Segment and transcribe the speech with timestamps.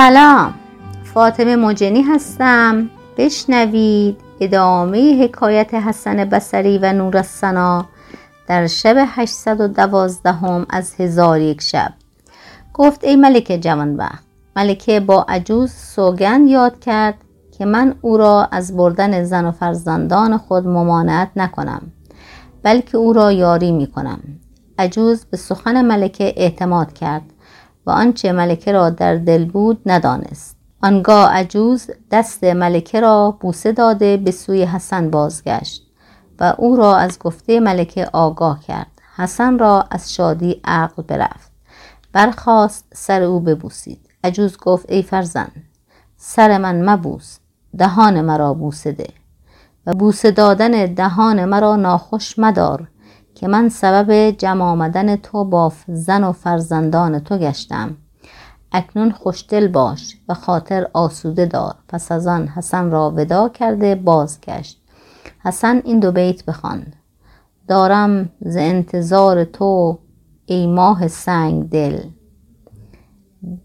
[0.00, 0.54] سلام.
[1.14, 2.90] فاطمه مجنی هستم.
[3.16, 7.86] بشنوید ادامه حکایت حسن بسری و نور السنا
[8.48, 11.92] در شب 812 هم از هزار یک شب.
[12.74, 14.24] گفت ای ملک جوانبخت
[14.56, 17.14] ملکه با عجوز سوگند یاد کرد
[17.58, 21.82] که من او را از بردن زن و فرزندان خود ممانعت نکنم
[22.62, 24.20] بلکه او را یاری می کنم.
[24.78, 27.22] عجوز به سخن ملکه اعتماد کرد.
[27.86, 30.56] و آنچه ملکه را در دل بود ندانست.
[30.82, 35.86] آنگاه عجوز دست ملکه را بوسه داده به سوی حسن بازگشت
[36.40, 38.90] و او را از گفته ملکه آگاه کرد.
[39.16, 41.52] حسن را از شادی عقل برفت.
[42.12, 44.00] برخواست سر او ببوسید.
[44.24, 45.64] عجوز گفت ای فرزند
[46.16, 47.38] سر من مبوس
[47.78, 48.96] دهان مرا بوسه
[49.86, 52.88] و بوسه دادن دهان مرا ناخوش مدار.
[53.40, 57.96] که من سبب جمع آمدن تو با زن و فرزندان تو گشتم.
[58.72, 61.74] اکنون خوشدل باش و خاطر آسوده دار.
[61.88, 64.80] پس از آن حسن را ودا کرده بازگشت.
[65.44, 66.96] حسن این دو بیت بخواند
[67.68, 69.98] دارم ز انتظار تو
[70.46, 72.00] ای ماه سنگ دل.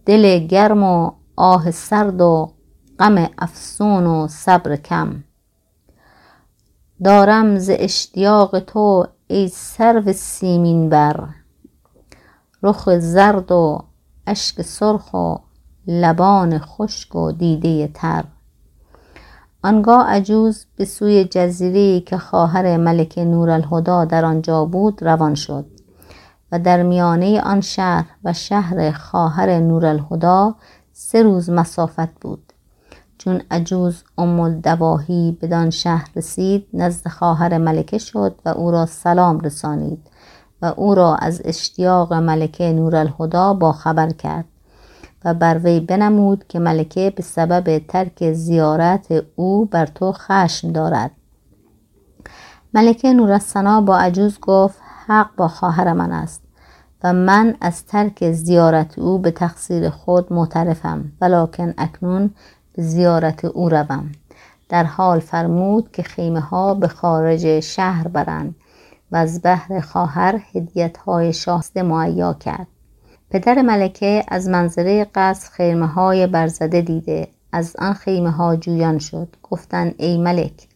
[0.05, 2.51] دل گرم و آه سرد و
[2.99, 5.23] غم افسون و صبر کم.
[7.03, 11.27] دارم ز اشتیاق تو ای سرو سیمین بر.
[12.63, 13.83] رخ زرد و
[14.27, 15.35] اشک سرخ و
[15.87, 18.23] لبان خشک و دیده تر.
[19.63, 25.65] آنگاه عجوز به سوی جزیره که خواهر ملک نورالهدی در آنجا بود روان شد
[26.51, 30.55] و در میانه آن شهر و شهر خواهر نورالهدی
[30.93, 32.53] سه روز مسافت بود.
[33.25, 39.39] چون عجوز ام الدواهی بدان شهر رسید نزد خواهر ملکه شد و او را سلام
[39.39, 39.99] رسانید
[40.61, 44.45] و او را از اشتیاق ملکه نورالهدی با خبر کرد
[45.25, 51.11] و بر وی بنمود که ملکه به سبب ترک زیارت او بر تو خشم دارد.
[52.73, 56.41] ملکه نورالسنا با عجوز گفت حق با خواهر من است
[57.03, 62.31] و من از ترک زیارت او به تقصیر خود معترفم ولکن اکنون
[62.77, 64.11] زیارت او روم.
[64.69, 68.55] در حال فرمود که خیمه ها به خارج شهر برند
[69.11, 72.67] و از بهر خواهر هدیت های شاهزاده مهیا کرد.
[73.29, 77.27] پدر ملکه از منظره قصر خیمه های برزده دیده.
[77.51, 79.27] از آن خیمه ها جویان شد.
[79.43, 80.67] گفتند ای ملک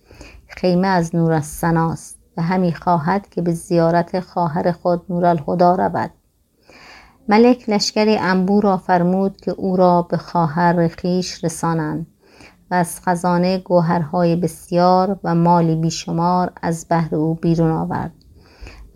[0.48, 6.12] خیمه از نور است و همی خواهد که به زیارت خواهر خود نورالهدی رود.
[7.30, 12.08] ملک لشکری انبوه را فرمود که او را به خواهر خویش رسانند
[12.72, 18.12] و از خزانه گوهرهای بسیار و مالی بیشمار از بهر او بیرون آورد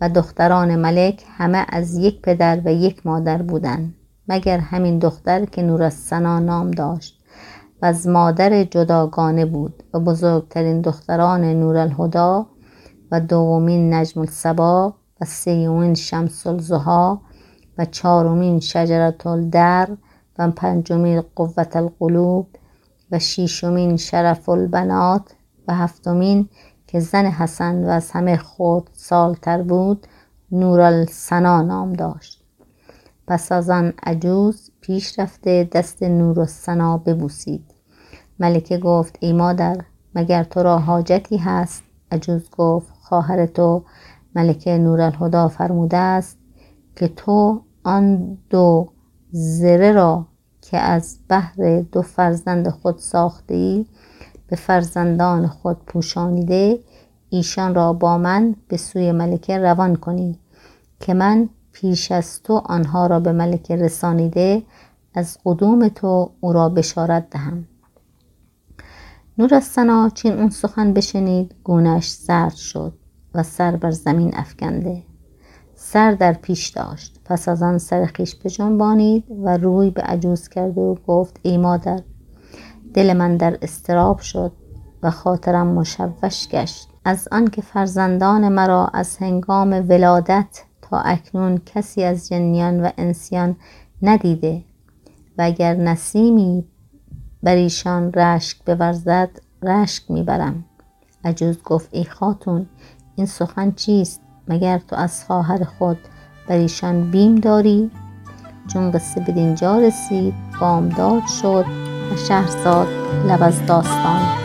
[0.00, 3.94] و دختران ملک همه از یک پدر و یک مادر بودند
[4.28, 7.20] مگر همین دختر که نورالسنا نام داشت
[7.82, 12.46] و از مادر جداگانه بود و بزرگترین دختران نورالهدی
[13.10, 17.16] و دومین نجم الصبا و سیومین شمس الضحی
[17.78, 19.88] و چهارمین شجرة الدر
[20.38, 22.46] و پنجمین قوة القلوب
[23.10, 25.34] و ششمین شرف البنات
[25.68, 26.48] و هفتمین
[26.86, 30.06] که زن حسن و از همه خردسالتر بود
[30.52, 32.42] نورالسنا نام داشت.
[33.26, 37.64] پس از آن عجوز پیش رفته دست نورالسنا ببوسید.
[38.38, 39.76] ملکه گفت ای مادر
[40.14, 41.82] مگر تو را حاجتی هست؟
[42.12, 43.84] عجوز گفت خواهر تو.
[44.34, 46.38] ملکه نورالهدی فرموده است
[46.96, 48.88] که تو آن دو
[49.30, 50.26] زره را
[50.60, 53.86] که از بهر دو فرزند خود ساخته ای
[54.46, 56.80] به فرزندان خود پوشانیده
[57.30, 60.38] ایشان را با من به سوی ملکه روان کنی
[61.00, 64.62] که من پیش از تو آنها را به ملکه رسانیده
[65.14, 67.68] از قدوم تو او را بشارت دهم.
[69.38, 69.74] نور از
[70.14, 72.92] چین اون سخن بشنید گونش زرد شد
[73.34, 75.02] و سر بر زمین افکنده.
[75.86, 77.20] سر در پیش داشت.
[77.24, 82.00] پس از آن سر خویش بجنبانید و روی به عجوز کرد و گفت ای مادر
[82.94, 84.52] دل من در اضطراب شد
[85.02, 86.88] و خاطرم مشوش گشت.
[87.04, 93.56] از آنکه فرزندان مرا از هنگام ولادت تا اکنون کسی از جنیان و انسیان
[94.02, 94.64] ندیده
[95.38, 96.64] و اگر نسیمی
[97.42, 99.30] بر ایشان رشک بورزد
[99.62, 100.64] رشک می‌برم.
[101.24, 102.66] عجوز گفت ای خاتون
[103.16, 105.98] این سخن چیست؟ مگر تو از خواهر خود
[106.48, 107.90] بر ایشان بیم داری؟
[108.72, 111.64] چون قصه بدینجا رسید بامداد شد
[112.12, 112.88] و شهرزاد
[113.28, 114.43] لب از داستان